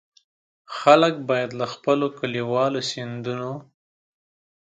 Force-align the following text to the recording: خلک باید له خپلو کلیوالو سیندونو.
خلک 0.77 1.13
باید 1.29 1.49
له 1.59 1.65
خپلو 1.73 2.05
کلیوالو 2.19 2.81
سیندونو. 2.91 3.51